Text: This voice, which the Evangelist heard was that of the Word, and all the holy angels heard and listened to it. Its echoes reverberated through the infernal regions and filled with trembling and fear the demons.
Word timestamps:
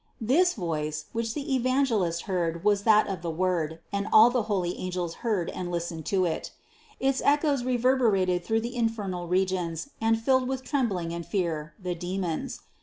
This 0.19 0.55
voice, 0.55 1.05
which 1.11 1.35
the 1.35 1.53
Evangelist 1.53 2.23
heard 2.23 2.63
was 2.63 2.85
that 2.85 3.05
of 3.05 3.21
the 3.21 3.29
Word, 3.29 3.81
and 3.93 4.07
all 4.11 4.31
the 4.31 4.41
holy 4.49 4.75
angels 4.79 5.17
heard 5.21 5.47
and 5.51 5.69
listened 5.69 6.07
to 6.07 6.25
it. 6.25 6.51
Its 6.99 7.21
echoes 7.23 7.63
reverberated 7.63 8.43
through 8.43 8.61
the 8.61 8.75
infernal 8.75 9.27
regions 9.27 9.89
and 10.01 10.19
filled 10.19 10.47
with 10.47 10.63
trembling 10.63 11.13
and 11.13 11.23
fear 11.27 11.75
the 11.79 11.93
demons. 11.93 12.61